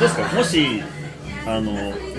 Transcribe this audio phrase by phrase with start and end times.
[0.00, 0.82] ですかもし
[1.46, 1.72] あの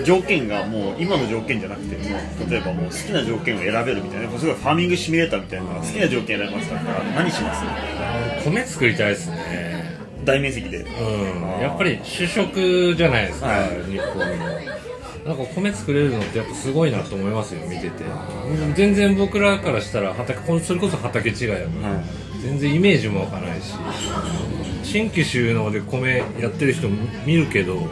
[0.04, 2.16] 条件がもう今の条件じゃなくても
[2.46, 7.64] う例えばもう好きな条件を選べるみたいなすごいファーミングシミュレーターみたいな好きな条件選べますから何します？
[8.48, 9.96] 米作りたいですね。
[10.24, 10.78] 大面積で。
[10.78, 11.60] うん。
[11.60, 13.90] やっぱり主食じゃないですか、はい。
[13.90, 14.26] 日本の。
[15.24, 18.04] なんか米作れるのってやっぱすごいなと思いますよ見てて。
[18.74, 22.04] 全然僕らからしたら畑こそれこそ畑違いやから、はい。
[22.42, 23.72] 全然イメージもわからないし
[24.82, 26.88] 新規収納で米やってる人
[27.26, 27.88] 見るけど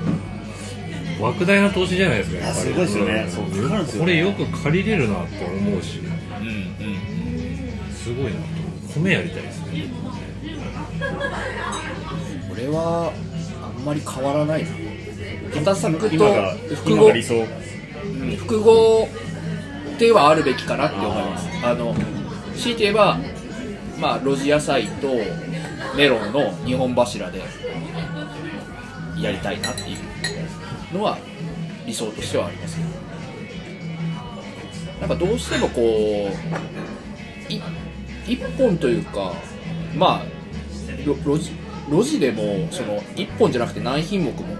[1.20, 2.66] 莫大な投資じゃないですかやっぱり。
[2.66, 3.26] すごいですよね。
[3.28, 4.00] そうかかるんですよね。
[4.00, 5.98] これよく借りれるなって思うし。
[5.98, 7.94] うんうん。
[7.94, 8.46] すごいなと。
[8.94, 9.84] 米やりたいですね。
[12.48, 13.12] これは
[13.62, 14.70] あんまり変わらないな。
[15.54, 16.96] 片作と今が複合。
[16.96, 17.34] 今が理想。
[17.34, 18.36] うん。
[18.36, 19.08] 複合
[19.98, 21.48] ではあるべきかなって思います。
[21.62, 21.94] あの
[22.56, 23.18] 強いて言えば
[24.00, 25.08] まあ露地野菜と
[26.00, 27.42] メロンの2本柱で
[29.20, 29.96] やりたいなってい
[30.94, 31.18] うのは
[31.84, 32.88] 理想としてはありますけど。
[34.98, 37.60] なんかどうしてもこうい
[38.26, 39.34] 一本というか
[39.94, 40.24] まあ
[41.06, 41.52] ろ露地
[41.90, 44.56] 露地でもその一本じゃなくて何品目も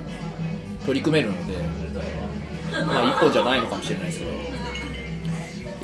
[0.84, 1.55] 取り組めるので
[2.87, 4.31] まあ一本じゃないのかもしれないですけど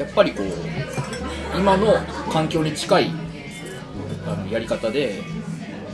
[0.04, 1.94] やっぱりこう今の
[2.30, 3.10] 環境に近い
[4.26, 5.22] あのやり方で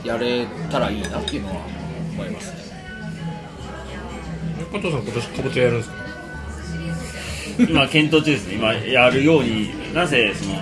[0.03, 1.55] やれたらいいなっていうのは
[2.13, 2.63] 思いますね。
[4.71, 5.95] 加藤さん今年かぼちゃやるんですか？
[7.69, 8.55] 今検討中ですね。
[8.55, 10.55] 今やるようになぜその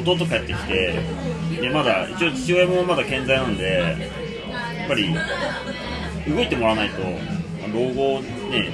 [0.00, 1.00] 弟帰ってきて
[1.60, 3.94] でまだ一応父親もまだ健在なんでや
[4.84, 5.14] っぱり
[6.28, 7.02] 動いてもらわないと
[7.72, 8.70] 老後ね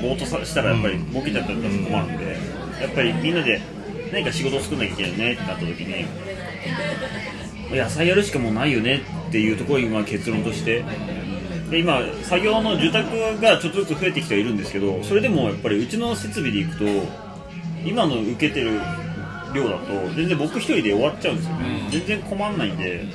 [0.00, 2.36] ぼーっとさしたらやっぱり儲けちゃったら困るんで
[2.80, 3.60] やっぱりみんなで
[4.10, 6.06] 何か仕事を作んなきゃいけないねってなった時に
[7.76, 10.84] 野菜やるしかもうないよねっていうところが今結論として。
[11.70, 16.84] で今作業の住宅がちょっとずつ増えてきてはいるんですけどそれでもやっぱりうちの設備でいくと
[17.82, 18.78] 今の受けてる
[19.54, 23.06] 量だと全然僕一人で終わっちゃうんですよね、全然困んないんで。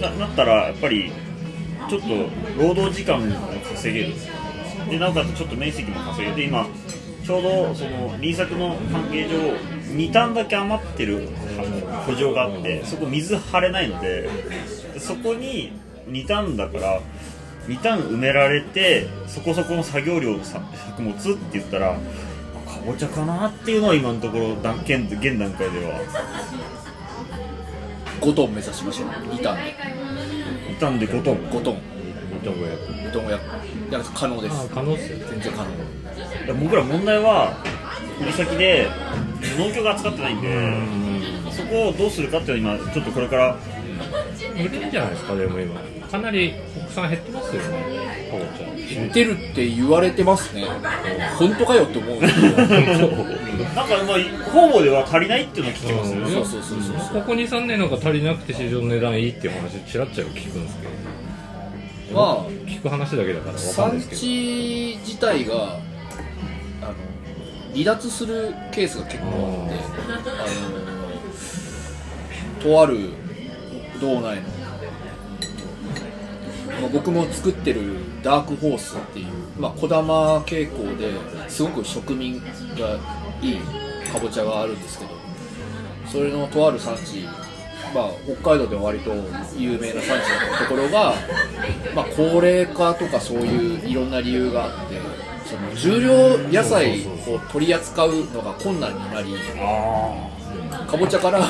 [0.00, 1.10] ななったらやっぱり
[1.88, 2.08] ちょっと
[2.62, 3.36] 労働時間も
[3.72, 4.14] 稼げる。
[4.90, 6.66] でなおかつちょっと面積も稼げて今
[7.24, 9.54] ちょうどその輪作の関係上
[9.92, 11.28] 2ターンだけ余ってる
[12.06, 14.28] 補助があってそこ水張れないので
[14.98, 15.72] そこに
[16.08, 17.00] 2ターンだから
[17.68, 21.98] 2ターン埋められてそこそこの作業量のさ作物って言ったらか
[22.84, 26.00] ぼちゃかなっていうのは今のところだ現現段階では。
[28.20, 29.08] 5トン目指しましょう。
[29.08, 29.74] 2ターンで
[30.76, 30.98] 2ターン。
[31.00, 31.36] で5トン。
[31.50, 31.82] 5トン
[32.42, 33.38] どこや5トンをや
[33.90, 34.56] やる可能です。
[34.56, 35.18] あ可能っすよ。
[35.18, 36.54] ね全然可能。
[36.54, 37.56] 僕ら問題は
[38.22, 38.88] 売り先で
[39.58, 40.48] 農協が扱ってないんで
[41.50, 43.56] そこをどうするかっていうのは今ちょっとこれから
[44.54, 45.80] 売れるんじゃないですかでも今。
[46.10, 48.28] かなり国産減ってますよね。
[48.30, 50.66] かぼちゃ言ってるって言われてますね。
[51.38, 52.16] 本当かよって思う。
[52.16, 56.30] んですけどなんかまあ方々では足りないっていうのは聞きますよね。
[56.30, 60.92] そうそうそうそうここ23年なんか足りなくて市場の値段いいっていう話ちらっちら聞くんですけど。
[62.14, 64.20] まあ聞く話だけだから分かんない産ですけど。
[64.20, 65.78] 地自体が
[67.72, 70.82] 離脱するケースが結構あってあの
[72.62, 73.10] とある
[74.00, 74.42] 道内の、
[76.80, 79.26] まあ、僕も作ってるダークホースっていう、
[79.58, 81.12] まあ、小玉傾向で
[81.48, 82.98] すごく植民が
[83.40, 83.60] いい
[84.12, 85.10] かぼちゃがあるんですけど
[86.06, 87.26] それのとある産地
[87.94, 89.12] まあ、北海道では割と
[89.54, 91.14] 有名な産地だったところが、
[91.94, 94.98] まあ、高齢化とかそういういろんな理由があって
[95.52, 99.34] その重量野菜を取り扱うのが困難になり
[100.88, 101.46] かぼちゃから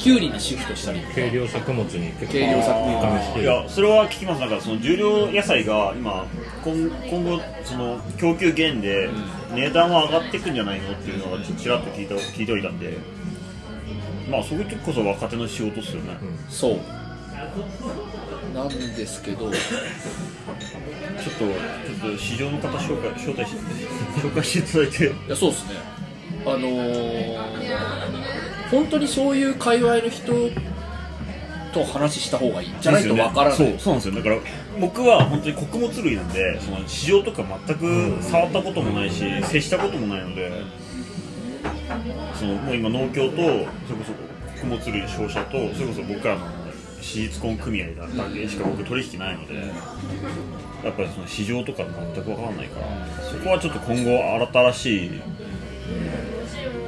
[0.00, 3.38] きゅうりにシフトしたり軽量作物に軽量作物して。
[3.38, 4.40] るいやそれは聞きます。
[4.40, 6.26] なんかその重量野菜が今
[6.64, 9.08] 今今後その供給減で
[9.54, 12.98] 値段は上がっていくんじゃないのっていうのがちょっとちらっと聞いた聞いておいたんで。
[14.28, 16.16] まあそういう時こそ若手の仕事っすよね、
[16.48, 16.78] そう
[18.54, 19.60] なんですけどちょっと
[21.20, 23.62] ちょっと市場の方紹介招待して
[24.20, 25.74] 紹介していただいていやそうですね。
[26.46, 27.36] あのー
[28.70, 30.32] 本当にそういう界隈の人
[31.72, 34.14] と話した方がいいじゃないとわからない、そうそうなんですよ。
[34.14, 34.36] だから
[34.80, 40.52] 僕は本当に穀物類なんでその市場とか全く触ったこともないし、接したこともないので
[42.38, 43.66] そのもう今農協とそれこ
[44.06, 46.46] そ穀物類商社とそれこそ僕らの
[47.00, 48.48] 私立婚組合だけ。
[48.48, 49.54] しか僕取引ないので。
[50.82, 52.86] やっぱりその市場とか全く分からないから。
[53.22, 55.10] そこはちょっと今後新しい、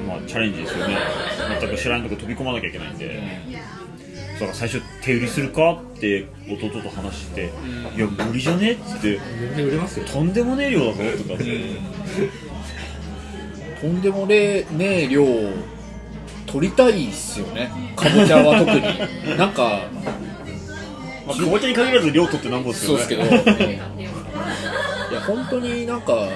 [0.08, 0.96] まあ、チャレンジですよね。
[1.60, 3.20] 全く知らないとこ飛び込まなきゃいけないんで。
[4.34, 7.34] だから最初手売りするかって弟と話して。
[7.34, 7.52] て
[7.96, 9.20] 「いや無理じゃね?」っつって。
[9.40, 11.44] 全然売れますよ「とんでもねえ量だぞ」とかって。
[13.80, 15.52] とんでもねえ量を
[16.52, 17.70] 取りたいっすよね。
[17.96, 18.82] かぼちゃは特に。
[19.38, 19.82] なんか
[21.26, 26.28] まあ、かぼちゃに限らず量取ってなんぼですそうよねですけど、 いや本当になんか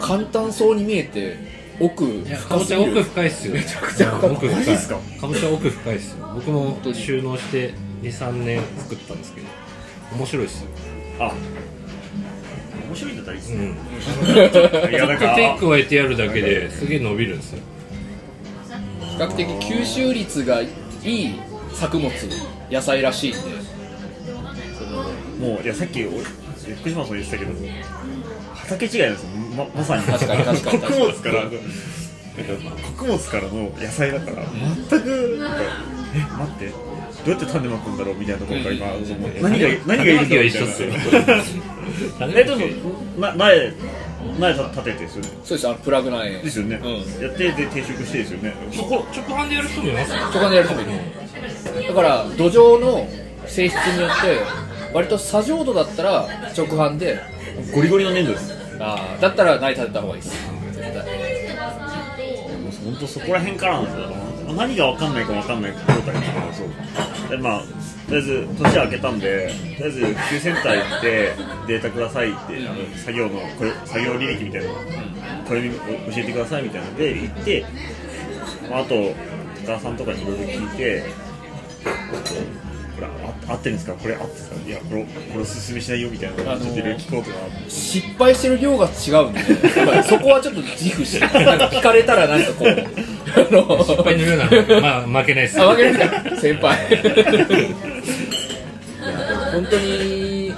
[0.00, 1.36] 簡単そうに見えて
[1.80, 2.90] 奥いやかぼち深すぎる。
[2.98, 3.54] ゃ奥深いっすよ。
[3.54, 4.54] めちゃくちゃ奥深い。
[4.54, 4.96] マジっすか？
[5.20, 6.30] かぼちゃ奥深いっすよ。
[6.34, 9.46] 僕も収納して23年作ったんですけど
[10.16, 10.68] 面白いっすよ。
[11.20, 11.32] あ
[12.88, 14.90] 面白いんだったらいいっすね、うん。
[14.90, 14.94] い。
[14.94, 17.60] や なんかテイクを得てやるだけですげえ伸びるんですよ。
[19.00, 20.66] 比較的吸収率がい
[21.04, 21.38] い
[21.74, 22.10] 作物
[22.70, 23.38] 野菜らしいんで。
[24.78, 25.02] その
[25.54, 26.22] もういやさっき俺
[26.76, 27.52] 福島さん言ってたけど
[28.54, 29.28] 畑違いなんですよ。
[29.56, 30.78] ままさに確かに確かに。
[30.80, 31.44] 穀物から。
[32.96, 34.44] 穀物からの野菜だから
[34.88, 35.62] 全くなんか
[36.14, 36.72] え待って
[37.24, 40.62] どうやって種まくんだろうみたいなところから今、その何が何がいるんだろうみたいな。
[40.62, 40.88] 種まきは一緒っすよ。
[42.36, 42.58] えでも
[43.20, 43.72] な苗
[44.38, 45.28] 苗立ててですよね。
[45.44, 47.22] そうですあのプラグ苗ですよね、うん。
[47.22, 48.54] やってで定食してですよね。
[48.72, 50.12] そこ直販でやる人もいます？
[50.12, 50.92] よそこでやる人もいる。
[51.88, 53.08] だから土壌の
[53.46, 54.40] 性質によって
[54.94, 57.18] 割と砂浄土だったら直販で。
[57.74, 58.54] ゴリゴリの粘土です。
[58.78, 60.36] あーだったら苗立てた方がいいです。
[60.72, 61.04] 絶対。
[62.84, 64.08] 本当そこら辺からなんですよ
[64.54, 66.68] 何が分かんないか分かんない状態なんですよ
[67.30, 67.60] でまあ
[68.08, 70.00] とりあえず年明けたんでとりあえず
[70.30, 71.32] 旧センター行って
[71.66, 75.82] データくださいって、あの作業のこれ作業履歴みたいなのこれに教
[76.16, 77.66] えてくださいみたいなので行って、
[78.70, 78.94] まあ、あと
[79.66, 81.04] 高田さんとかにいろいろ聞いて
[82.98, 83.06] これ
[83.48, 83.94] あ合ってるんですか？
[83.94, 87.36] これ合ってるんですかいやこれこれおすすめしないよみたいなのをちょっといろいろ聞こうとか
[87.68, 88.90] 失敗してる量が違
[89.24, 89.40] うんで、
[90.02, 92.74] そこはちょっと自負して、なんか聞かれたらなんかこう、あ
[93.52, 96.36] の、失敗のようなまあ負けないっすあ、わけないですか？
[96.40, 96.76] 先輩。
[99.52, 100.52] 本当に、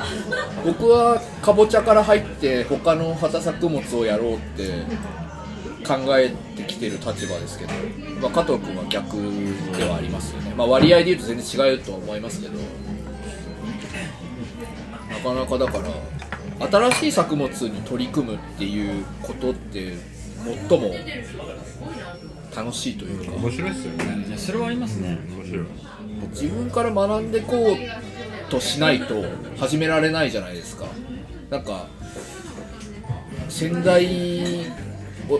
[0.65, 4.73] 僕はかぼちゃから入って他の畑作物をやろうって
[5.87, 7.73] 考えてきてる立場ですけど、
[8.21, 9.17] まあ、加藤君は逆
[9.77, 10.55] ではありますよね。
[10.57, 12.55] まあ割合で言うと全然違うとは思いますけど、
[15.11, 15.79] なかなかだか
[16.59, 19.95] ら、新しい作物に取り組むっていうことって
[20.69, 20.95] 最も
[22.55, 24.27] 楽しいというか、面白いっすよね。
[24.29, 25.19] いやそれはありますね。
[25.37, 25.67] 面白い。
[26.33, 29.25] 自分から学んでこうとしないと
[29.59, 30.87] 始められないじゃないですか。
[31.49, 31.87] なんか
[33.49, 34.80] 先代お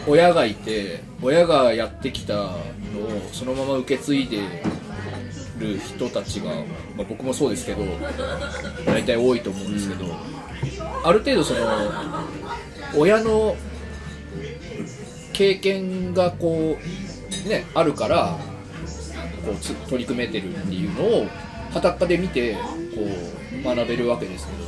[0.07, 2.57] 親がいて親がやってきたのを
[3.33, 4.39] そのまま受け継いで
[5.59, 6.47] る人たちが、
[6.97, 7.85] まあ、僕もそうですけど
[8.87, 10.07] 大体多いと思うんですけど、
[11.05, 11.61] ある程度その
[12.97, 13.57] 親の
[15.33, 16.77] 経験がこ
[17.45, 18.39] うねあるから
[19.45, 21.27] こうつ取り組めてるっていうのを
[21.73, 22.61] 裸で見てこ
[23.53, 24.59] う学べるわけですけど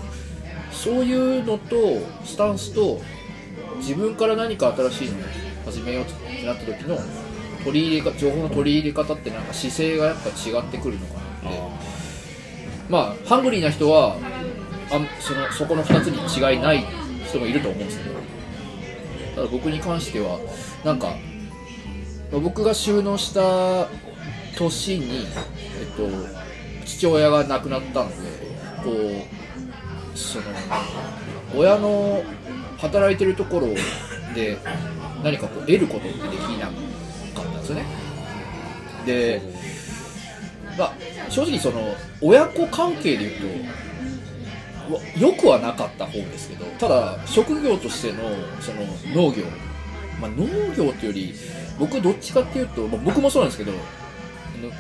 [0.73, 1.77] そういうのと
[2.25, 3.01] スタンスと
[3.82, 5.23] 自分から何か新しいのを
[5.67, 6.96] 始めようってなった時の
[7.64, 11.93] 取り入れか情報の取り入れ方ってなんか姿勢がやっぱ違ってくるのかなって。
[12.88, 14.17] まあハングリーな人は
[14.90, 16.84] あんそのそこの2つに違いない
[17.26, 18.14] 人もいると思うんですけど
[19.37, 20.38] ただ僕に関しては
[20.85, 21.17] なんか
[22.31, 23.88] まあ僕が収納した
[24.56, 25.26] 年に、
[25.81, 26.06] えっと、
[26.85, 28.14] 父親が亡くなったんで
[28.85, 28.90] こ
[30.14, 30.45] うその
[31.57, 32.23] 親の
[32.83, 33.69] 働いてるところ
[34.35, 34.59] で
[35.23, 37.87] 何かこう得ることってできなかったんですよね。
[39.07, 39.43] で、
[40.77, 40.95] まあ、
[41.31, 43.71] 正直その親子関係でいう
[44.89, 48.19] とわよくはなかった方ですけどただ職業としての
[48.61, 48.81] その
[49.15, 49.45] 農業、
[50.21, 51.35] まあ、農業っていうより
[51.79, 53.73] 僕どっちかっていうと、まあ、僕もそうなんですけど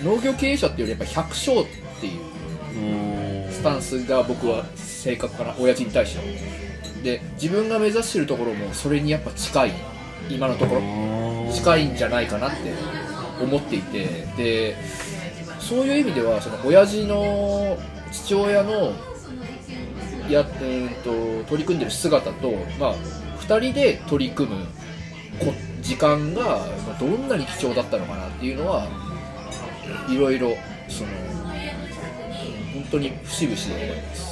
[0.02, 1.66] の農業経営者っていうよりやっぱ百姓っ
[2.00, 6.24] ていうスタンスが僕は性格かな親父に対しては
[7.02, 9.72] で自分が目指してるところもそれにやっぱ近い
[10.28, 10.82] 今のところ。
[11.52, 12.72] 近いんじゃないかなって
[13.42, 14.26] 思っていて。
[14.36, 14.76] で
[15.60, 17.78] そういう意味ではその親父の
[18.10, 18.92] 父親の
[20.28, 22.96] や、えー、と取り組んでる姿と、まあ、
[23.40, 24.66] 2人で取り組む
[25.38, 26.42] こ時間が
[26.86, 28.88] まあどんなに貴重だったのかなっていうのは
[30.08, 30.54] いろいろ
[30.88, 31.10] その
[32.74, 34.31] 本当に節々で思います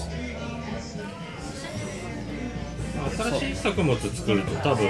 [3.08, 4.88] 新しい作物作ると多分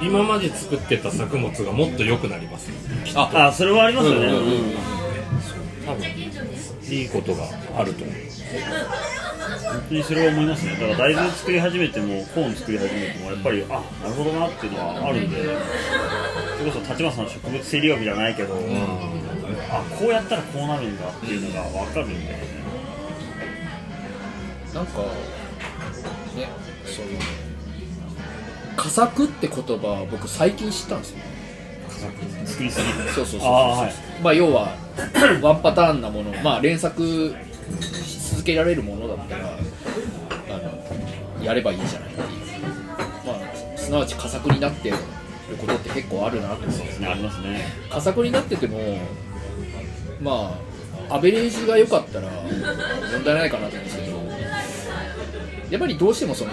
[0.00, 2.76] 今まで作ってた作物がもっと良くなりますよ。
[3.16, 4.74] ああそれはありますよね、うんうんうん。
[5.86, 6.06] 多分
[6.90, 7.44] いいことが
[7.76, 8.16] あると思う。
[9.72, 10.72] 本当にそれは思いますね。
[10.72, 15.36] だから大豆作り始めてもコーン作り始めてもやっぱりあなるほどなっていうのはあるんで。
[16.58, 18.60] それこそ立花さんの植物生理学じゃないけど、こ
[20.02, 22.44] うやったらこうなるんだっていうのが分かるんだよね、
[24.74, 24.98] なんか
[26.36, 26.48] ね
[26.90, 27.08] その
[28.76, 31.18] 佳作って言葉僕最近知ったんですよ。
[32.46, 33.10] 作りすぎる。
[33.14, 33.92] そうそうそうそうああはい。
[34.22, 34.74] まあ要は
[35.42, 37.34] ワンパターンなものまあ連作
[37.82, 40.58] し続けられるものだったらあ
[41.38, 42.28] のやればいいじゃないっていう。
[43.26, 43.34] ま
[43.74, 44.96] あすなわち佳作になってる
[45.60, 46.54] ことって結構あるなと。
[46.56, 47.06] 思うんですね。
[47.08, 47.64] ありますね。
[47.90, 48.78] 佳作になってても
[50.22, 50.58] ま
[51.10, 53.89] あアベレージが良かったら問題ないかなと思うん
[55.70, 56.50] やっぱりどうしてもその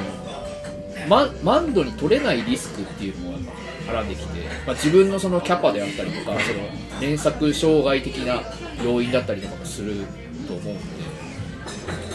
[1.10, 3.38] ママンドに取れないリスクっていうのも
[3.88, 8.42] 絡んできて、まあ、自分のそのキャパであったりとかその連作障害的な
[8.84, 10.06] 要因だったりとかもする
[10.48, 10.84] と思うんで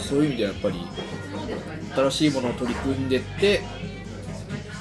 [0.02, 0.76] そういう意味ではやっぱり
[1.94, 3.62] 新しいものを取り組んでって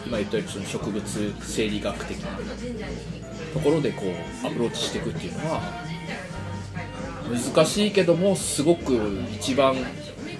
[0.05, 2.37] 今言ったようにその植物生理学的な
[3.53, 4.03] ところでこ
[4.43, 5.61] うアプローチしていくっていうのは
[7.55, 9.75] 難しいけどもすごく一番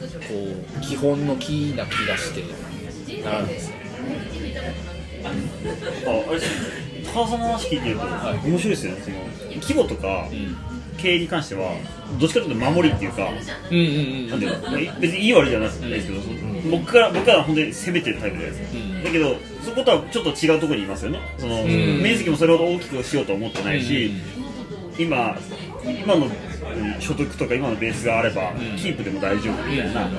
[0.05, 2.41] う基本のキーな気がして
[3.24, 3.75] ならないですね。
[6.05, 6.51] ああれです
[7.13, 8.48] 高田さんの話聞いてると、はい。
[8.48, 9.01] 面白いですよね。
[9.01, 9.17] その
[9.62, 10.58] 規模とかうん。
[10.98, 11.74] 経営に関しては
[12.20, 13.29] どっちかというと守りっていうか
[13.72, 16.22] うんうんなんていう別にいい悪いじゃないですけど、
[16.70, 18.72] 僕から僕から本当に攻めてるタイプじゃないです。
[18.72, 19.03] か、うん。
[19.03, 21.20] だけどそことはちょっと違うところにいますよね。
[21.39, 22.01] その、ん。
[22.01, 24.12] 面積もそれほど大きくしようとは思ってないし、
[24.98, 25.38] 今
[25.83, 30.10] 今のうん所得とか今のベースがあれば、キープでも大丈夫みたいな、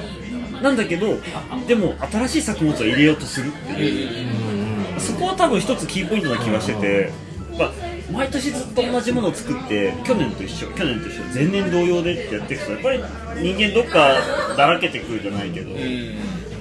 [0.60, 1.18] なんだけど
[1.66, 7.12] でも新しい作物を入れようとするっていう、そこは多分一つキーポイントな気がしてて、
[7.56, 7.72] やっぱ
[8.12, 12.98] 毎年ずっと同じものを作って去年と一緒去年と一緒前年同様でってやっていくとやっぱり
[13.42, 14.18] 人間どっか
[14.56, 15.76] だらけてくるじゃないけど、ま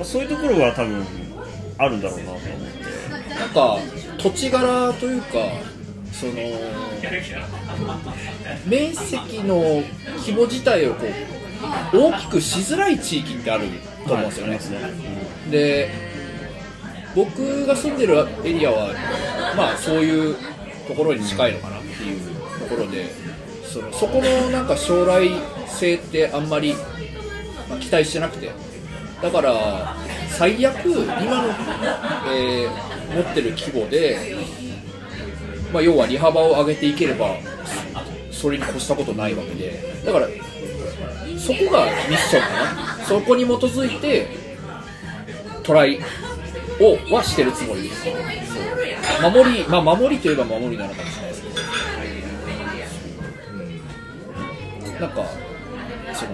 [0.01, 1.03] あそういうところは多分
[1.77, 2.51] あるんだろうなと思って。
[3.31, 3.77] なんか
[4.19, 5.29] 土地柄というか
[6.11, 6.33] その
[8.67, 9.83] 面積の
[10.19, 11.05] 規模自体をこ
[11.93, 13.67] う大きくしづらい地域ってある
[14.07, 14.59] と思うんですよね。
[15.49, 15.89] で
[17.15, 18.93] 僕が住んでるエリアは
[19.57, 20.35] まあそういう
[20.87, 22.19] ところに近いのかなっていう
[22.59, 23.09] ところで
[23.65, 25.29] そのそこのなんか将来
[25.67, 26.75] 性ってあんまり、
[27.69, 28.51] まあ期待してなくて
[29.21, 29.95] だから
[30.29, 31.49] 最悪今の、
[32.33, 34.35] えー持ってる規模で、
[35.71, 37.35] まあ、要は利幅を上げていければ
[38.31, 39.79] それに越したことないわけで。
[40.05, 40.27] だから
[41.37, 42.49] そこがミッションか
[42.99, 43.05] な。
[43.05, 44.27] そこに基づいて
[45.63, 45.99] トライ
[46.79, 48.03] をはしてるつもりです。
[48.03, 48.13] そう
[49.31, 51.49] 守りまあ守りといえば守りなのかもしれないですけ
[54.99, 55.25] ど、なんか
[56.13, 56.31] その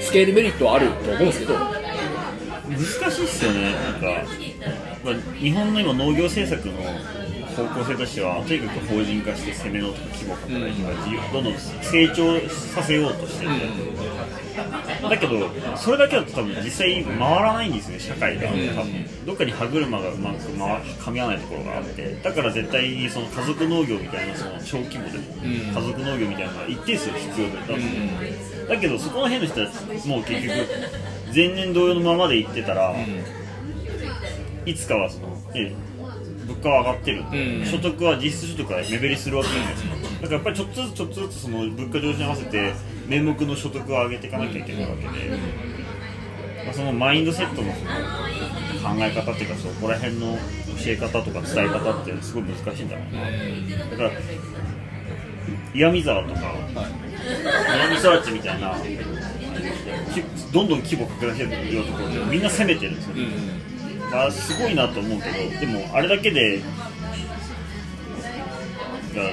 [0.00, 1.54] スケールメリットはあると思うんですけど。
[2.68, 2.78] 難
[3.12, 3.74] しいっすよね。
[3.74, 4.24] なんか、
[5.04, 6.72] まあ、日本の今農業政策の
[7.56, 18.48] 方向性としてはとにかく法人化して攻めの規模拡大とか事業どんどん成長させようとしてて、だけどそれだけだと多分実際回らないんですよね社会が。
[18.48, 22.14] 多分どっかに歯車がうまく回噛み合わないところがあって。
[22.22, 30.54] だから絶対にその家族農業みたいなその小規模でも家族農業みたいなのが一定数必要だと思うだけどそこの辺の人たちもう結局
[31.34, 32.94] 前年同様のままでいってたら、
[34.64, 35.74] いつかはその、え
[36.46, 37.66] 物価は上がってるんで、うん。
[37.66, 39.96] 所得は実質所得は目減りするわけじゃないですか。
[39.96, 42.74] だからやっぱりちょっとずつちょっとずつその物価上昇に合わせて
[43.06, 45.08] 名目の所得を上げていかなきゃいけないわけで、
[46.64, 53.20] まあ、そのマインドセットのその考え方っていうかそこら辺の教え方とか伝え方ってすごい難しいんだろうな。
[53.90, 54.10] だから
[55.74, 56.40] 岩見沢とか
[57.88, 60.22] 南沢地みたいなき
[60.52, 62.18] どんどん規模拡大してるようなところで。
[62.30, 63.22] みんな攻めてるんですよ、ま
[64.12, 66.60] あ、すごいなと思うけどでもあれだけで
[69.16, 69.30] が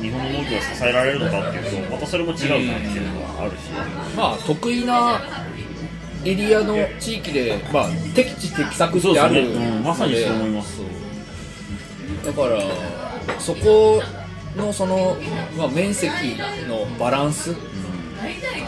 [0.00, 3.54] 日本の農業が支えられるのかっていうとまたそれも違うなっていうのがあるし、
[4.16, 5.20] まあ得意な
[6.24, 9.80] エリアの地域で、まあ、適地適作ってあるそうですねう。
[9.80, 10.80] んまさにそう思います。
[12.24, 12.60] だから
[13.38, 14.02] そこ
[14.56, 15.16] のその、
[15.56, 16.12] まあ、面積
[16.68, 17.54] のバランス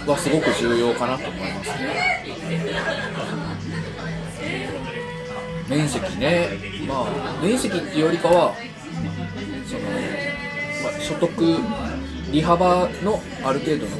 [0.07, 1.71] はすごく重要かなと思います。
[1.71, 3.52] ね
[5.69, 6.49] 面積ね。
[6.87, 8.55] まあ面積っていうよりかは
[9.67, 9.81] その、
[10.83, 11.59] まあ、所得
[12.33, 13.97] 利幅のある程度の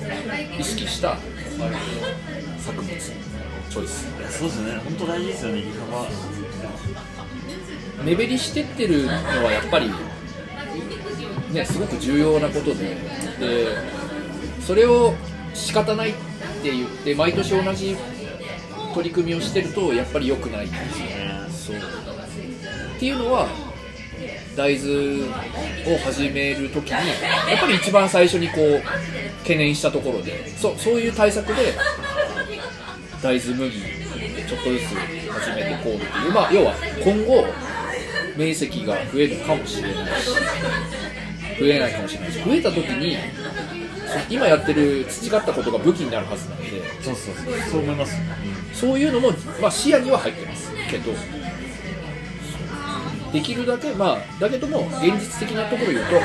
[0.59, 1.19] 意識した
[2.59, 4.07] 作物チョイス。
[4.31, 4.81] そうですね。
[4.85, 6.09] 本当大事ですよね利幅。
[8.05, 9.91] 目減りしてってるのはやっぱり
[11.53, 12.97] ねすごく重要なことで。
[13.41, 13.77] で
[14.61, 15.15] それを
[15.55, 16.15] 仕方ないっ
[16.63, 17.97] て言って毎年同じ
[18.95, 20.67] 取り組みをしてるとやっぱり良くない。
[20.67, 21.22] んですよね
[21.81, 21.91] そう
[22.97, 23.49] っていうのは
[24.57, 25.23] 大豆
[25.95, 26.93] を始めるときに
[27.51, 28.83] やっぱり一番最初にこう
[29.39, 31.75] 懸念したところでそそういう対策で
[33.23, 34.95] 大豆麦ちょっとずつ
[35.31, 37.45] 始めていこうっていう、まあ、要は今後
[38.37, 40.31] 面積が増えるかもしれないし
[41.59, 43.17] 増えないかもしれないし増えた時に
[44.13, 47.71] そ今やってる培ったことが武器になるはずなのでそうそうそう。
[47.71, 48.17] そう思います。
[48.75, 51.13] そういうのも、まあ、視野には入ってますけど
[53.33, 56.21] できるだけまあだけども現実的なところを言うと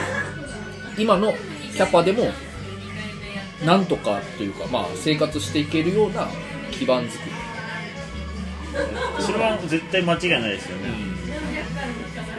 [0.97, 1.33] 今の
[1.73, 2.31] キャパでも
[3.65, 6.27] なんとかというか、まあ、生活していけるような
[6.71, 7.31] 基盤作り。
[9.19, 10.83] それは絶対間違いないですよね、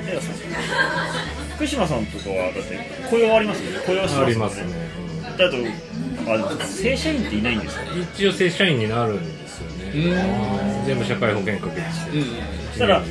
[0.07, 0.21] で
[1.57, 2.79] 福島さんとかはだって
[3.11, 3.81] 雇用ありますよね。
[3.85, 4.73] 雇用してまますすね、
[5.37, 5.57] であと
[6.31, 7.83] あでも正社員っていないんですか？
[7.91, 10.85] うん一応正社員になるんですよね。
[10.87, 11.81] 全部社会保険かけて。
[11.81, 12.25] うん。
[12.69, 13.03] そしたら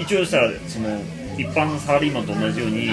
[0.00, 0.88] 一応したらその
[1.38, 2.88] 一般サラリーマンと同じように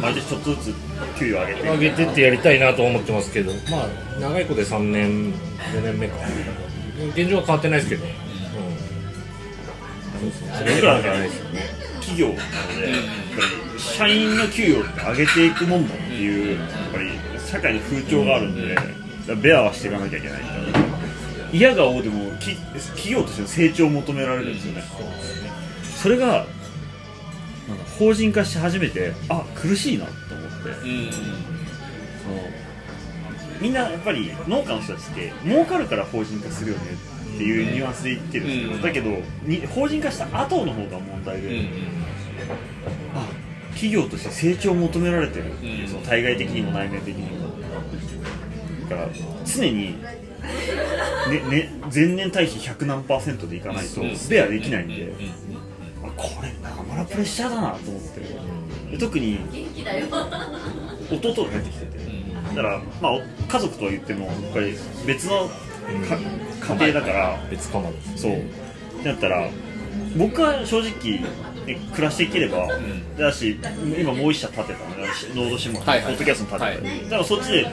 [0.00, 0.74] 毎年ちょっとずつ
[1.18, 3.88] 給与上げて上げてってやりたいなと思ってますけどまあ
[4.20, 6.16] 長い子で3年4年目か。
[7.14, 8.10] 現状は変わってないですけど、うん、
[10.30, 11.82] そうですね。
[12.00, 12.92] 企業なので、
[13.78, 18.76] 社員の給与って上げていくもんだっていう、やっぱり社会の風潮があるんで、
[19.36, 20.40] ベアはしていかなきゃいけない
[21.52, 24.82] 嫌が応でもき企業としての成長を求められるんですよね、
[26.02, 26.26] それが
[27.68, 31.10] なんか法人化して初めてあ苦しいなと思って、うん。
[31.12, 32.38] その
[33.60, 36.84] みんなやっぱり農家の人たちって儲かるから法人化するよね
[37.34, 38.82] っていうニュアンスで言ってるんですよ、うん。
[38.82, 39.10] だけど
[39.44, 41.66] に法人化した後の方が問題で、うん。
[43.14, 43.26] あ
[43.70, 45.88] 企業として成長を求められてる、うん。
[45.88, 47.52] その対外的にも内面的にも。
[48.90, 49.08] だから
[49.46, 50.02] 常に、ね
[51.48, 54.28] ね、前年対比100何パーセントでいかないとうん。
[54.28, 55.12] ベアできないんで、
[55.51, 55.51] あ
[56.22, 58.20] これ生らプレッシャーだなと思って。
[58.92, 59.38] で特に
[61.10, 61.98] 弟が帰ってきてて。
[62.54, 64.74] だから、まあ、お家族とは言ってもやっぱり
[65.06, 67.38] 別のか家庭だから。
[67.50, 68.32] 別かもそう。
[68.32, 68.36] っ
[69.02, 69.48] てなったら
[70.16, 71.20] 僕は正直、
[71.66, 73.16] ね、暮らしていければ、ん。
[73.16, 73.58] だし
[73.98, 74.96] 今もう一社建てたの。
[74.96, 75.02] で
[75.34, 76.14] ノードシムポはいはい。
[76.14, 77.02] ッドキャストも建てた、はい。
[77.04, 77.64] だからそっちで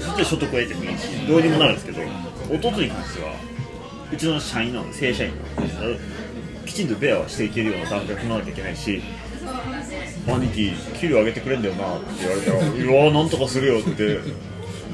[0.00, 0.98] そっちで所得を得てもいい。
[0.98, 2.00] しどうにもなるんですけど
[2.54, 3.34] 弟に関しては
[4.12, 5.98] うちの社員なので正社員なので
[6.66, 9.02] きちんとベアはしていけるような段階を踏まなきゃいけないし
[10.26, 14.18] 兄貴給料上げてくれんだよなって言われたら「うわなんとかするよ」って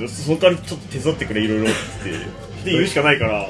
[0.06, 2.42] その代わりちょっと手伝ってくれいろいろって。
[2.64, 3.48] 言うしかないから。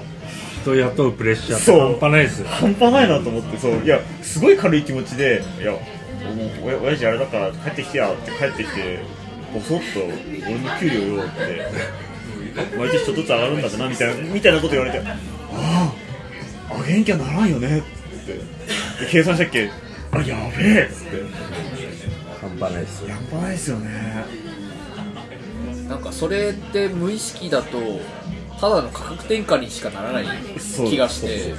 [0.63, 1.81] 人雇うプレッシャーそう。
[1.81, 2.39] 半端ないです。
[2.41, 3.85] よ半端ないなと思ってそう。
[3.85, 5.75] いやすごい軽い気持ちで「いや
[6.65, 9.01] おや親父あれだから帰ってきてや」って帰ってきて
[9.53, 10.01] ボソッと
[10.49, 15.15] 「俺の給料よ」って毎年ちょっとずつ上がるんだってなみたいなみたいなこと言われて「あ
[16.71, 17.87] あ上げんきゃならんよね」って
[18.27, 18.41] で
[19.11, 19.71] 計算したっけ？
[20.13, 20.87] あやべえ。
[20.87, 21.23] っつって
[22.41, 23.03] 半端ないです。
[23.03, 24.25] よやばないですよね。
[25.89, 27.79] なんかそれって無意識だと
[28.61, 30.27] ただの価格転嫁にしかならない
[30.89, 31.55] 気がして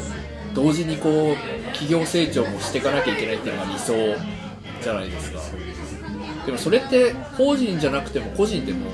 [0.53, 1.35] 同時にこう
[1.73, 3.93] 企業成長もしていかなきゃいけないっていうのが理想
[4.81, 5.39] じゃないですか。
[6.45, 8.89] でもそれって法人じゃなくても個人でもも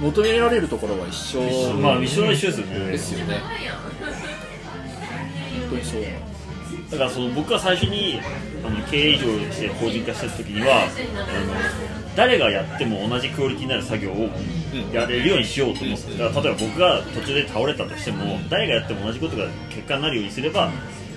[0.00, 2.90] 求められるところは一緒まあ一緒の一緒ですよね。
[2.92, 3.40] ですよね。
[3.82, 3.89] 本
[5.70, 6.02] 当にそう。
[6.90, 8.20] だからその僕が最初に
[8.64, 10.90] あの経営上して法人化した時にはあの
[12.16, 14.28] 誰がやっても同じクオリティになる作業を
[14.92, 16.24] やれるようにしようと思ってた。
[16.24, 20.70] だから例えば僕が途中で倒れたとしても誰がやっても同じことが結果になるようにすれば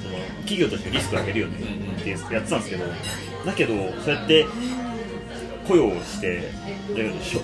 [0.04, 1.58] その企業としてリスクを上げるよね
[2.00, 2.86] ってやってたんですけど
[3.46, 4.46] だけどそうやって
[5.68, 6.52] 雇用をして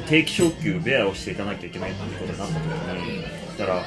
[0.07, 3.23] 定期昇給ベアをしていかなきゃいけないっていうことになった時に
[3.57, 3.85] だから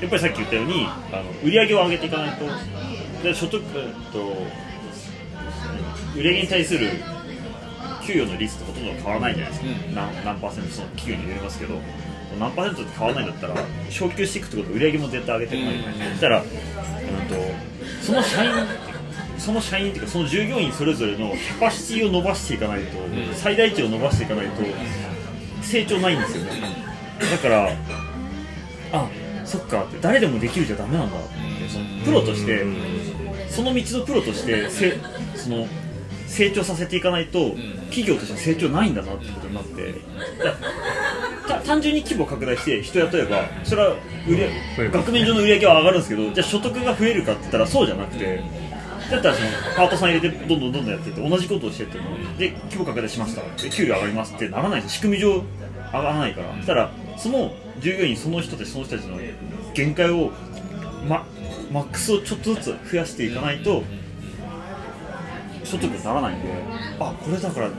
[0.00, 2.46] やっぱりさっき言ったようにあの売り上げを上げていかないと。
[3.22, 3.62] で所得
[4.12, 4.46] と
[6.16, 6.88] 売り上げに対する
[8.06, 9.94] 給与の率ってほとんど変わらないじゃないですか、うん。
[9.94, 11.80] 何何パーセントその企業によりますけど。
[12.38, 15.74] 何パーセントって変わらないんだったら昇給していくってことは売り上げも絶対上げていかない。
[15.74, 16.12] といけない、うん。
[16.12, 16.54] そしたら、うん、と
[18.02, 18.50] その社員
[19.36, 22.98] その社員っていうかその従業員それぞれのキャパシティを伸ばしていかないと、
[23.34, 24.62] 最大値を伸ばしていかないと
[25.62, 26.50] 成長ないんですよね、
[27.18, 27.70] だから
[28.92, 29.08] あ
[29.50, 31.28] そっかって誰でもできるじゃダメなんだって。
[31.68, 32.64] そのプロとして
[33.48, 34.98] その道のプロとしてせ
[35.34, 35.66] その
[36.26, 37.50] 成長させていかないと
[37.90, 39.94] 企業としての成長ないんだなってことになって。
[41.66, 43.96] 単純に規模拡大して人雇えばそれは
[44.78, 48.40] 売額面上の売り上げは上がるんですけどじゃあ所得が増えるかって言ったらそうじゃなくて
[49.10, 55.42] だったらそのパートさん入れてどんどんどんどんやってって同じことをしてってもで規模拡大しましたで給料上がりますってならないし仕組み上上
[55.92, 56.54] がらないから。
[56.54, 59.18] そしたらその従業員その人たちその人たちの
[59.74, 60.30] 限界を、
[61.08, 61.26] ま、
[61.72, 63.82] マックスをちょっとずつ増やしていかないと
[65.64, 66.48] 所得にならないんで
[66.98, 67.70] あこれだから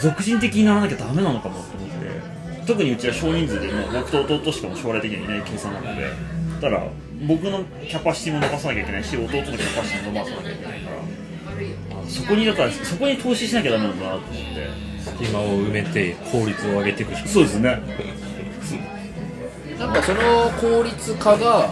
[0.00, 6.10] 俗人的にならなきゃダメなのかもと思って特にうちは少人数で今僕と弟しかも将来的にはいない計算なので
[6.60, 6.86] だから
[7.26, 14.88] 僕のキャパシティも伸ばさなきゃいけないし弟のキャパシティも伸ばさなきゃいけないからあそこにだからそこに投資しなきゃダメなんだなと思って。
[15.16, 17.80] 隙間を埋めて効率を上げていくしかそうですね
[19.78, 21.70] なんかその効率化が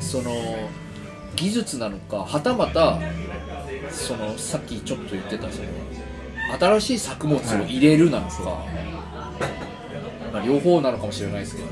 [0.00, 0.32] その
[1.36, 2.98] 技術なのかはたまた
[3.90, 5.68] そのさっきちょっと言ってたその
[6.58, 8.64] 新しい作物を入れるなのか、
[10.32, 11.68] まあ、両方なのかもしれないですけど。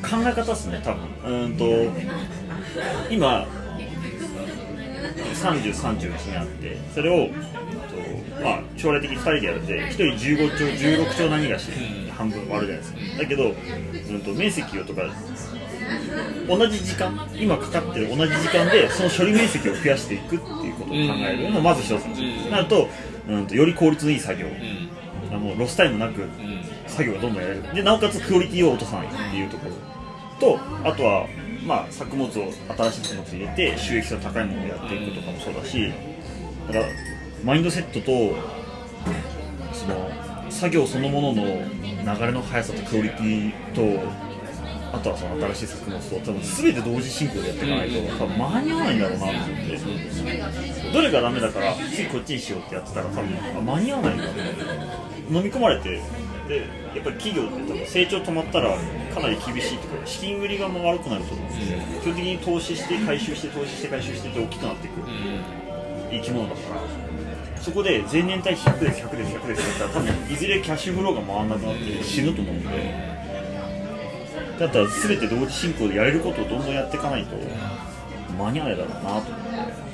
[0.00, 1.02] 考え方ですね多分。
[1.24, 1.64] うーんと
[3.10, 3.46] 今
[5.34, 7.32] 3031にあってそれを、えっ
[8.36, 11.70] とまあ、将来的に2人でやるんで1人15兆16兆何がし
[12.18, 13.22] 半分割るじゃないですか。
[13.22, 13.54] だけど、
[14.10, 15.02] うん、と面積をとか
[16.48, 22.50] 同じ時間今かかってる同じ時間でその処理面積を増やしていくっていうことを考えるのがまず一つなんですよ。
[22.50, 22.88] なると,、
[23.28, 24.48] うん、とより効率のいい作業、
[25.30, 26.28] あのロスタイムなく
[26.88, 27.74] 作業がどんどんやれる。
[27.74, 29.76] でなおかつクオリティを落とさないっていうところ
[30.40, 31.26] とあとは、
[31.64, 35.92] まあ、作物を新しい作物を入れて収益性の高いものをやっていくとかもそうだし
[36.68, 36.86] だから
[37.44, 38.36] マインドセットと
[39.72, 40.10] その
[40.50, 41.44] 作業そのものの
[42.04, 43.82] 流れの速さとクオリティと
[44.90, 54.60] あとはその新しい作物と多分全て同時進行でやっていかないと多分間に合わないんだろうなと思ってどれがダメだから次こっちにしようってやってたら多分間に合わないんだと思って
[55.30, 56.00] 飲み込まれて
[56.48, 58.74] でやっぱり企業って多分成長止まったら
[59.14, 60.88] かなり厳しいとか資金繰りがもう。
[60.88, 65.02] 悪くなると思うんですよ基本的に投資して回収して投資して回収してって大きくなっていく。
[66.10, 67.07] 生き物だから
[67.60, 73.18] そこで前年対比100です100です100ですってやったら多分いずれキャッシュフローが回らなくなって死ぬと思うんで。
[74.58, 77.36] だったら全て同時進行でやれることをどんどんやっていかないと
[78.36, 79.88] 間に合わないだろうなと思って。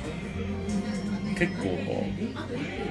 [1.35, 1.65] 結構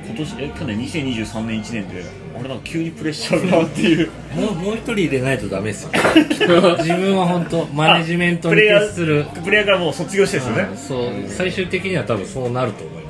[0.06, 2.04] 今年え去年2023年1年で
[2.38, 4.10] あれなんか急にプレッシャーがっていう。
[4.36, 5.90] もうもう一人入れないとダメですよ。
[6.78, 9.24] 自分は本当マネジメントにプレイヤー徹する。
[9.42, 10.68] プレイヤーからもう卒業してですよね。
[10.70, 11.10] うんそう。
[11.28, 13.03] 最終的には多分そうなると思います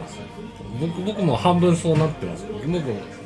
[0.81, 2.67] 僕僕も半分そうなってます僕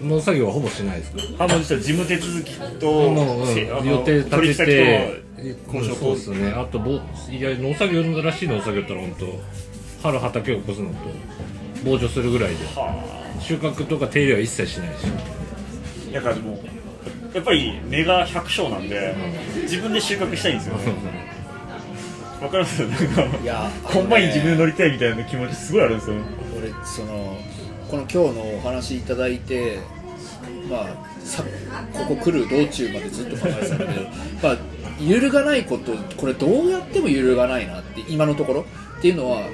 [0.07, 1.13] 農作業はほぼしないです。
[1.13, 3.57] からあもう実は事務手続きと、もう、うん
[3.89, 5.23] 予定立てて
[5.73, 6.51] 交渉とそうですね。
[6.51, 6.91] あとぼ
[7.31, 9.27] いや農作業らしい農作業だったら本当
[10.09, 10.95] 春畑を起こすのと
[11.85, 15.07] 防除するぐらいでは収穫とか手入れは一切しないし
[16.11, 19.15] あだからもうやっぱり根が百姓なんで
[19.63, 21.29] 自分で収穫したいんですよね。
[22.41, 22.81] わかります？
[22.87, 26.17] なんかいやコンバイン自分で乗りたいみたいな気持ちすごいあるんですよ。
[26.17, 26.23] 俺
[26.85, 27.37] その
[27.91, 29.79] この今日のお話いただいて
[30.71, 31.43] まあさ
[31.93, 34.07] ここ来る道中までずっと考えてたんだけど
[34.43, 34.59] まあ
[35.01, 38.67] 揺るがないことこれどうやっても揺るがないなって今のところ。
[38.99, 39.49] っていうのは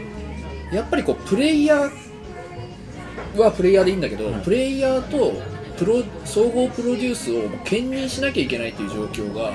[0.72, 5.34] やっぱりこうプレイヤーはプレイヤーでいいんだけど、プレイヤーと
[5.76, 9.52] プロ総合プロデュースを兼任しなきゃいけないっていう状況が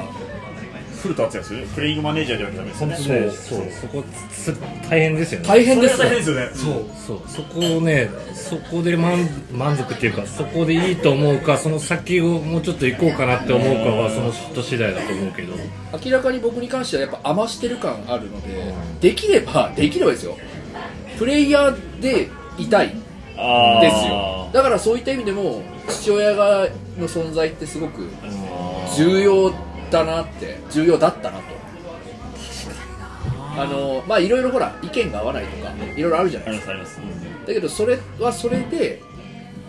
[1.01, 2.95] 古田敦也ですよねプレイングマネージャーではダメですよね。
[3.31, 3.71] そうそう。
[3.81, 4.53] そこつ
[4.89, 5.47] 大変ですよね。
[5.47, 6.49] 大変ですよそれが大変ですよね。
[6.53, 7.21] そうそう。
[7.27, 15.53] そこをねそこで満満足っていうかそこでいいと思うかその先をもうちょっと行こうかなって思うかはその人次第だと思うけど。
[16.05, 20.37] 明らかに僕に関してはやっぱ余してる感あるのでできればできればですよ。
[21.17, 22.87] プレイヤーでいたい。
[22.89, 24.49] ですよ。
[24.51, 28.09] だからそういった意味でも父親がの存在ってすごく
[28.97, 29.53] 重要
[29.89, 31.43] だなって重要だったなと。
[33.57, 36.71] あのまあいろいろほら意見が合わないとかいろいろあるじゃないですか。
[36.71, 39.01] ありますあります、だけどそれはそれで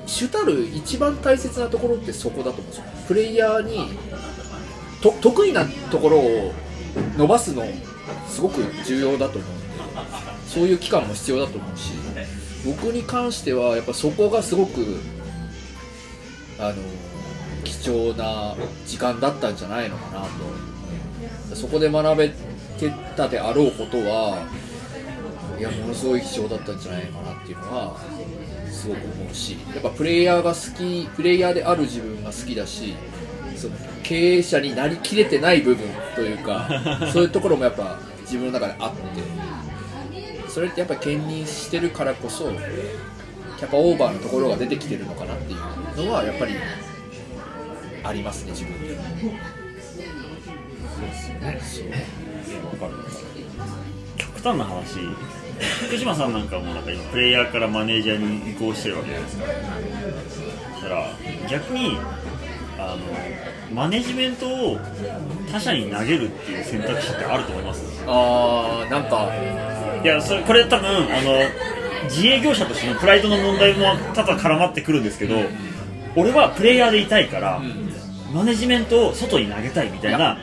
[0.06, 2.84] 主たる一番大切なところってそこだと思うんですよ。
[3.08, 3.98] プレイヤーに
[5.02, 6.52] と得意なところを
[7.16, 7.64] 伸ばすの
[8.28, 9.60] すごく重要だと思うんで。
[10.46, 11.92] そういう期間も必要だと思うし
[12.66, 14.98] 僕に関してはやっぱそこがすごく
[16.58, 16.74] あの
[17.64, 18.54] 貴重な
[18.86, 20.70] 時間だったんじゃないのかなと。
[21.54, 22.28] そこで学べ
[22.78, 24.42] てたであろうことは
[25.58, 27.96] いやものすごい貴重だったんじゃないかなっていうのは
[28.70, 32.94] すごく思うしやっぱプレイヤーが好きプレイヤーである自分が好きだし
[33.56, 36.68] その経営者になりきれてない部分というか
[37.12, 38.98] そういうところもやっぱ自分の中であって
[40.48, 42.50] それってやっぱ兼任してるからこそ
[43.58, 45.56] キャパオーバーのところが出てきてるのかなってい
[46.04, 46.54] うのはやっぱり
[48.10, 48.96] ありますね自分にわ
[52.76, 52.92] かる。
[54.16, 54.98] 極端な話。
[55.86, 59.46] 福島さんなんかもなんか今プレイヤーからマネージャーに移行してるわけじゃないですか。
[59.46, 59.52] だ
[60.88, 61.06] から
[61.48, 61.98] 逆に
[62.78, 64.78] あのマネジメントを
[65.52, 68.02] 他者に投げるっていう選択肢ってあると思います？
[68.06, 69.32] あーなんか。
[70.02, 71.34] いやそれこれ多分あの
[72.04, 75.36] 自営業者としてのプライドの問題も多々絡まってくるんですけど、
[76.16, 77.60] 俺はプレイヤーでいたいから、
[78.32, 80.38] マネジメントを外に投げたいみたいな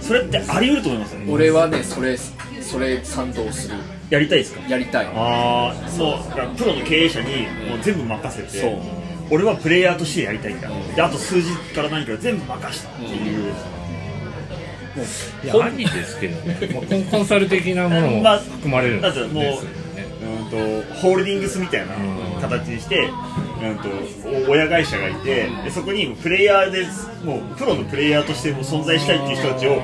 [0.00, 1.14] それってあり得ると思います？
[1.14, 3.74] よね俺はねそれそれ賛同する。
[4.10, 4.60] やりたいですか？
[4.68, 5.06] やりたい。
[5.14, 6.18] ああそう。
[6.30, 8.78] だからプロの経営者にもう全部任せて、そう。
[9.30, 13.54] 俺はプレイヤーとしてやりたいんだ、であと数字から何から全部任したっていう、
[15.42, 19.66] いやありですけどね、 まあコンコンサル的なものもまあ含まれるんですよね、だってもう
[20.54, 21.94] とホールディングスみたいな
[22.40, 23.10] 形にして、
[23.62, 26.86] うん、とお親会社がいてでそこにプレイヤーで
[27.24, 29.82] もうプロのプレイヤーとしても存在したいっていう人たちを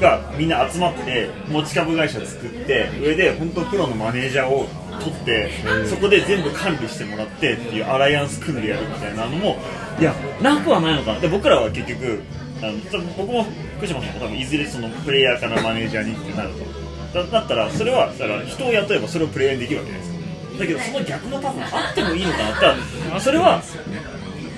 [0.00, 4.66] がみんな集まって持ち株会社作って上で本当プロのマネージャーを
[5.00, 5.50] 取って
[5.86, 9.56] そこで全部管理してもらってっていうアライアンス組んでやるみたいなのも
[10.00, 11.14] いやなくはないのか。
[11.14, 12.22] なで僕らは結局
[12.62, 13.44] あの僕も
[13.78, 16.83] 福島さんも多分いずれそのプレイヤーからマネージャーにってなると
[17.14, 20.58] だだったらそれはだから人を雇えばそれをプレイヤーにできるわけじゃないですか。
[20.58, 23.62] だけどその逆のパターンあってもいいのかなってそれは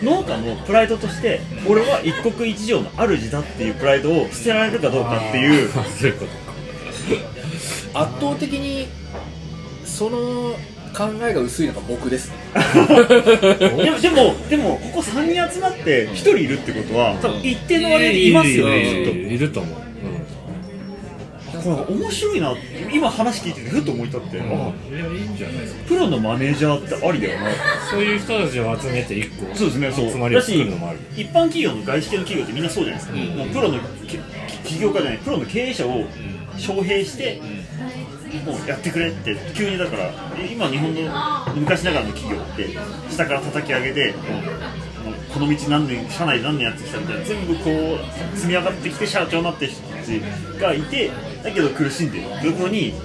[0.02, 5.70] 農家のプライドとして俺は一国一城の主だっていうプライドを捨てられるかどうかっていう。
[5.70, 6.32] あーそういうこと
[7.92, 8.02] か。
[8.02, 8.88] 圧倒的に
[9.84, 10.54] その
[10.96, 12.36] 考えが薄いのが僕ですね。
[13.84, 18.80] でもでもでもここ3人集まって1人いるってことは多分一定の割合でいますよね。
[18.80, 19.85] いると思う、と
[21.66, 22.54] これ面白いな
[22.92, 24.44] 今話聞いててふっと思い立って、うん。
[24.44, 25.88] あいやいいんじゃないですか。
[25.88, 27.50] プロのマネージャーってありだよな。
[27.90, 30.10] そういう人たちを集めて一個そうですねそう。
[30.10, 31.00] 集まりを作るのもある。
[31.16, 34.18] 一般企業の外資系の企業ってみんなそうじゃないですか、もうプロのき
[34.64, 36.04] 起業家じゃないプロの経営者を
[36.54, 37.40] 招聘して、
[38.44, 40.10] もうやってくれって急にだから
[40.50, 41.00] 今日本の
[41.54, 42.68] 昔ながらの企業って
[43.10, 44.14] 下から叩き上げて、
[45.32, 47.70] この道何年社内何年やってきたみたいな全部こ
[48.34, 49.68] う積み上がってきて社長になって
[50.06, 50.22] ち
[50.60, 51.10] がいて
[51.42, 53.00] だけど苦しんでるところにもう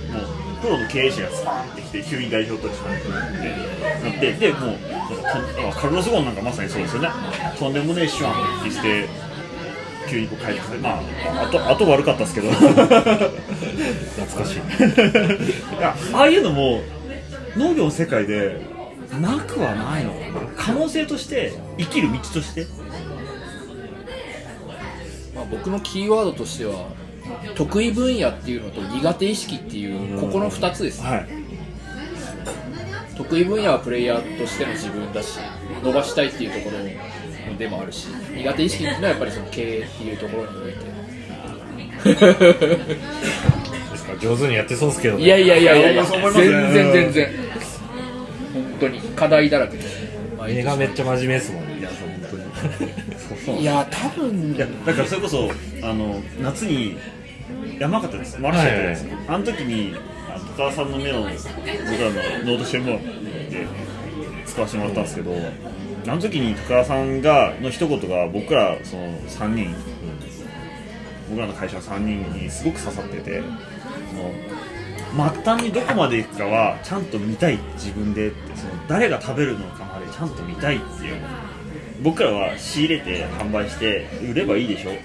[0.62, 4.78] プロの経営者がスパーンってきて急に代表取締役になってでもう
[5.74, 7.10] カルロス・ゴーンなんかまさにそうですよね。
[7.58, 9.10] とんでもねえ手腕を発揮して
[10.08, 11.02] 急にこう帰ってきてまあ
[11.48, 12.52] あとあと悪かったですけど。
[12.52, 12.86] 懐
[14.44, 14.62] かしい。
[16.14, 16.82] ああいうのも
[17.58, 18.62] 農業の世界で
[19.20, 20.48] なくはないのかな。
[20.56, 22.81] 可能性として生きる道としてまあ、
[25.52, 26.88] 僕のキーワードとしては
[27.56, 31.28] 得意分野っていうのと苦手意識っていうここの2つです、はい。
[33.16, 35.40] 得意分野はプレイヤーとしての自分だし
[35.84, 40.80] 伸ばしたいっていうところでもあるし苦手意識っていうのはやっぱりその経営っていうところにおいで
[43.98, 47.32] すか上手にやってそうですけど、ね、ていやいやいやいやいや全然全然。
[48.54, 49.84] 本当に課題だらけで。
[49.84, 50.02] す
[50.48, 51.80] 目がめっちゃ真面目ですもんね。
[51.80, 51.98] いや本
[52.80, 52.92] 当に
[53.48, 54.54] いや多分。
[54.56, 55.50] いやだからそれこそ
[55.82, 56.98] あの夏に
[57.80, 58.40] 山形です。
[58.40, 59.08] マルシェです。
[59.08, 59.96] よ、あの時に
[60.30, 63.02] あの高田さんの目の僕らのノート専門
[63.50, 63.66] で
[64.46, 65.34] 使わせてもらったんですけど
[66.08, 69.76] あの時に高田さんがの一言が僕らその3人。
[71.30, 73.42] 僕らの会社の3人にすごく刺さってて
[74.12, 74.18] そ
[75.18, 77.58] の末端にどこまで行くかはちゃんと見たい。
[77.76, 81.16] 自分でってその誰が食べるのかまでちゃんと見たいっていう
[82.02, 85.02] 僕らは仕入れて販売して売ればいいでしょって。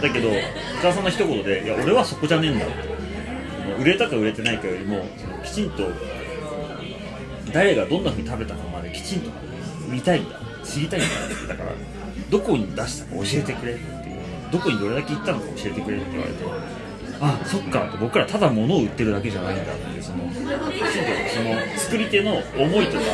[0.00, 0.30] だけど
[0.80, 2.74] 高田さんの一言で「いや俺はそこじゃねえんだ」って
[3.78, 5.06] 売れたか売れてないかよりも
[5.44, 5.90] きちんと
[7.52, 9.30] 誰がどんな風に食べたかまできちんと
[9.88, 10.40] 見たいんだ。
[10.64, 11.08] 知りたいんだ。
[11.48, 11.70] だから
[12.30, 14.24] どこに出したか教えてくれっていう。
[14.50, 16.44] どこにどれだけ行ったのか教えてくれって言われて
[17.20, 20.50] あそっかと僕らただ物を売ってるだけじゃないんだってそのきちんと
[21.34, 23.04] その作り手の思いとか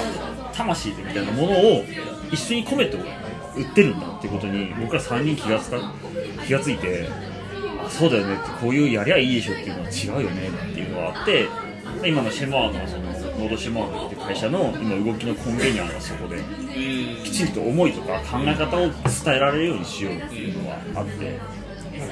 [0.53, 1.85] 魂みたいなものを
[2.33, 2.97] 一緒に込めて
[3.57, 5.93] 売ってるんだってことに僕ら3人気がつか
[6.47, 7.09] 気がついて
[7.85, 11.49] あそうだよねってこういうやりゃいいでしょっていうのは違うよねっていうのがあって
[12.01, 16.43] で今のシェモアのそのノードシェモアっていう会社の今動きの根源にあるのはそこで
[17.25, 18.93] きちんと思いとか考え方を伝
[19.37, 21.61] えられるようにしようっていうのはあって。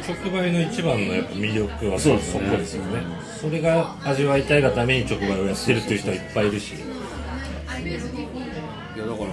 [0.07, 3.03] 直売の一番のやっぱ魅力はそうですねそこですよね。
[3.41, 6.75] それが味わいたいがために直売をやってるっていう人はいっぱいいるし。
[6.75, 6.79] い
[8.99, 9.31] やだから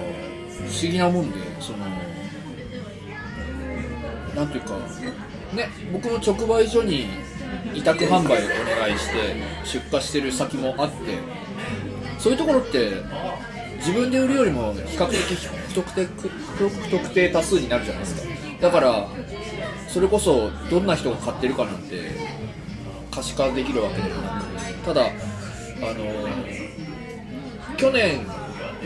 [0.63, 1.79] 不思議なもんでその
[4.35, 4.77] なんていうか
[5.53, 7.07] ね僕も直売所に
[7.73, 10.95] 委託販売をお願いして出荷してる先もあって
[12.19, 12.91] そういうところって
[13.77, 15.17] 自分で売るよりも比較的
[15.67, 16.05] 不特定
[16.57, 18.35] 不特定多数になるじゃないですか。
[18.61, 19.07] だから
[19.87, 22.11] それこそどんな人が買ってるかなんて
[23.11, 24.45] 可視化できるわけでもなく
[24.85, 25.09] ただあ
[25.93, 26.05] の
[27.77, 28.25] 去年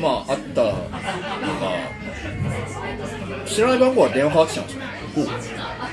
[0.01, 0.63] まああった。
[0.63, 0.75] のが
[3.45, 4.81] 知らない番号は電話かかってきたんですよ。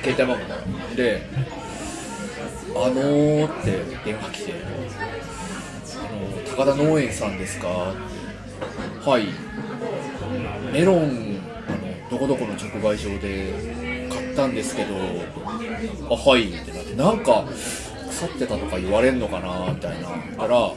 [0.03, 0.97] 携帯番号から。
[0.97, 1.23] で
[2.77, 3.71] 「あのー」って
[4.05, 4.53] 電話来て
[5.97, 7.69] 「あのー高田農園さんですか？
[7.69, 9.27] はい。
[10.73, 10.97] メロン
[11.69, 13.53] あのどこどこの直売所で
[14.11, 14.95] 買ったんですけど
[16.11, 16.81] あはいってな。
[16.81, 17.45] ってなんか
[18.11, 20.09] 腐ってたとか言われんのかなみたいな。
[20.37, 20.71] たら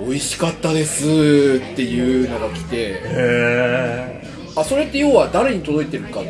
[0.00, 4.22] 美味しかったですっていうのが来てへ
[4.56, 6.20] あそれって要は誰に届いてるか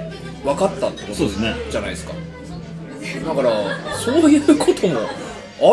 [0.45, 1.55] 分かったってことそうですね。
[1.71, 2.13] じゃないですか。
[3.27, 3.51] だから
[3.97, 5.01] そういうことも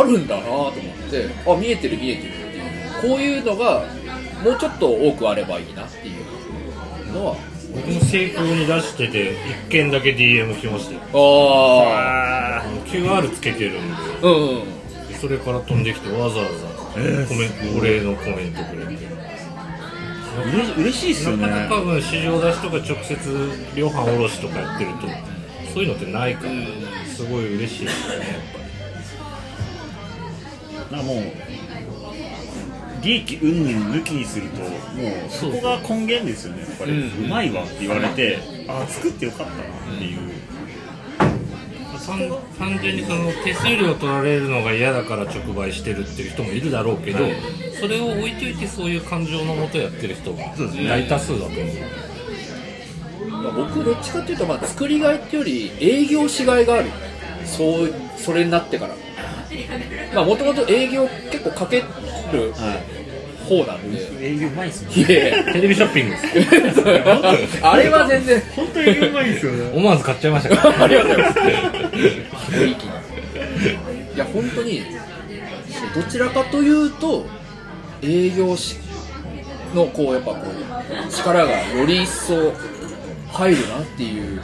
[0.02, 0.74] あるんだなと思っ
[1.10, 3.16] てあ見えてる見えてるっていう。
[3.16, 3.86] こういうのが
[4.44, 6.12] もうちょっと多くあればいいなってい
[7.10, 7.36] うのは。
[7.74, 9.34] 僕も成功に出してて
[9.68, 11.00] 1件だけ DM 来ましたよ。
[11.14, 13.80] ああ QR つけてるんで。
[14.24, 14.64] あうんうん。
[15.20, 16.77] それから飛んできてわざわざ
[17.28, 18.94] コメントお礼のコメントくれて
[20.38, 21.48] うれ嬉しいっすよね。
[21.48, 23.16] なかなか多分市場出しとか直接
[23.76, 25.08] 量販卸とかやってると
[25.74, 26.52] そういうのってないから
[27.06, 28.36] すごい嬉しいですよねやっ
[30.90, 31.24] ぱりなもう
[33.02, 34.72] 利益云々抜きにするともう
[35.30, 36.62] そこが根源ですよね。
[36.62, 37.30] やっぱり、ううん。
[37.30, 40.37] まいわって言われてあ作ってよかったなっていう、単
[42.58, 47.34] 単純にその手数料取られるのが嫌だから直売してるっていう人もいるだろうけど、はい。
[47.80, 50.44] それを置いといてそういう感情のもとやってる人が
[50.88, 51.66] 大多数だと思う、
[53.30, 56.90] まあ、僕どっちかっていうとまあ作りがいっていうより営業しがいがある。
[57.46, 58.96] そうそれになってから。
[60.14, 61.84] まあもともと営業結構かける
[62.54, 62.82] は
[63.48, 63.98] 方なんで。
[63.98, 65.54] い、営業うまいっすもんいやいや。
[65.54, 66.24] テレビショッピングです。
[67.66, 68.42] あれは全然。
[68.56, 69.72] 本当に営業うまいですよね。
[69.74, 71.40] 思わず買っちゃいましたからありがとうございます。
[72.60, 73.08] ごい気に。
[74.16, 74.84] いや、本当に、
[75.96, 77.26] どちらかというと、
[78.02, 78.78] 営業し
[79.74, 82.54] の、こう、やっぱこう、力がより一層
[83.32, 84.42] 入るなっていう、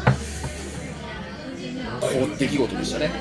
[2.00, 3.12] こう、出来事でしたね。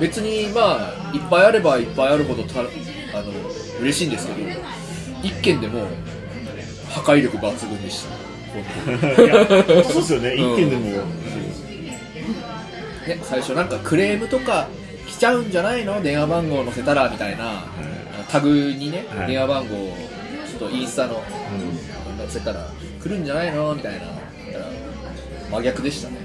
[0.00, 2.62] 別に、まあ、いっぱいあればいっぱいあるほどた、
[3.14, 3.32] あの、
[3.80, 4.38] 嬉しいんですけど、
[5.22, 5.86] 一件でも、
[6.90, 8.10] 破壊力抜群でした。
[9.84, 10.82] そうですよね、うん一件でも、
[13.06, 14.68] ね、最初なんかクレームとか
[15.06, 16.02] 来ちゃうんじゃないの？
[16.02, 17.64] 電話番号載せたらみたいな、
[18.30, 19.28] タグにね、はい。
[19.28, 19.96] 電話番号を
[20.48, 21.22] ちょっとインスタの
[22.18, 22.68] 載せたら
[23.02, 23.74] 来るんじゃないの？
[23.74, 24.06] みたいな
[25.50, 26.16] 真逆でしたね。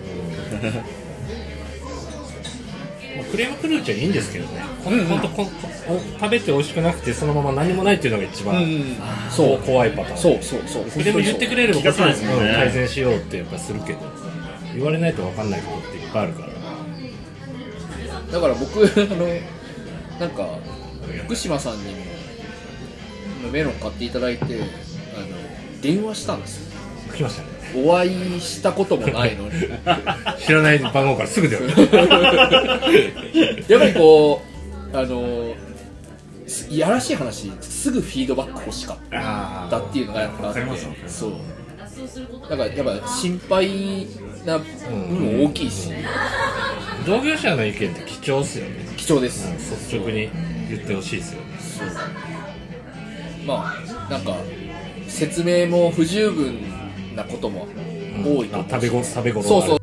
[0.53, 1.02] ま あ
[3.33, 5.07] クレーム来るうちはいいんですけどね、うんうん。
[6.19, 8.63] 食べて美味しくなくてそのまま何もないっていうのが一番、
[9.31, 10.17] そう怖いパターン。
[10.19, 11.03] そうそうそう。
[11.03, 12.49] でも言ってくれれば気がつかないですもんね。
[12.49, 13.99] うん改善しようってやっぱするけど
[14.75, 16.47] 言われないと分かんないことっていっぱいあるから。
[18.31, 19.27] だから僕 あの
[20.19, 20.59] なんか
[21.25, 24.61] 福島さんにもメロン買っていただいてあの
[25.81, 26.71] 電話したんですよ。
[27.15, 29.51] 来ましたねお会いしたこともないのに。
[30.39, 31.67] 知らない番号からすぐ出る
[33.67, 34.41] やっぱりこ
[34.93, 35.53] うあの
[36.47, 38.97] すいやらしい話すぐフィードバック欲しかっ
[39.69, 40.61] たっていうのがやっぱあって。
[41.07, 41.31] そう。
[42.49, 44.07] だからやっぱ心配
[44.45, 45.91] な部分も大きいし、
[47.05, 48.71] 同業者の意見って貴重っすよね。
[48.97, 50.29] 貴重です、率直に
[50.69, 51.45] 言ってほしいですよね。
[53.45, 54.35] まあなんか
[55.07, 56.72] 説明も不十分
[57.15, 57.67] なことも
[58.25, 58.65] 多いと思う。
[58.65, 58.69] うん。
[58.69, 59.82] 食べご食べ頃そうそう